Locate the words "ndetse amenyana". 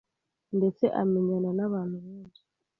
0.57-1.49